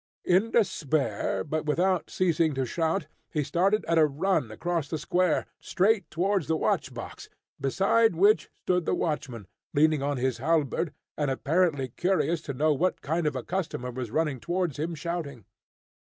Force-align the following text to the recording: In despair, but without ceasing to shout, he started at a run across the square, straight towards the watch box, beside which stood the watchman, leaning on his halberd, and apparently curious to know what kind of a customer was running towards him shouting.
In 0.25 0.49
despair, 0.49 1.43
but 1.43 1.67
without 1.67 2.09
ceasing 2.09 2.55
to 2.55 2.65
shout, 2.65 3.05
he 3.31 3.43
started 3.43 3.85
at 3.85 3.99
a 3.99 4.07
run 4.07 4.49
across 4.49 4.87
the 4.89 4.97
square, 4.97 5.45
straight 5.59 6.09
towards 6.09 6.47
the 6.47 6.57
watch 6.57 6.91
box, 6.91 7.29
beside 7.59 8.15
which 8.15 8.49
stood 8.63 8.85
the 8.85 8.95
watchman, 8.95 9.45
leaning 9.75 10.01
on 10.01 10.17
his 10.17 10.39
halberd, 10.39 10.91
and 11.19 11.29
apparently 11.29 11.87
curious 11.89 12.41
to 12.41 12.53
know 12.55 12.73
what 12.73 13.03
kind 13.03 13.27
of 13.27 13.35
a 13.35 13.43
customer 13.43 13.91
was 13.91 14.09
running 14.09 14.39
towards 14.39 14.79
him 14.79 14.95
shouting. 14.95 15.45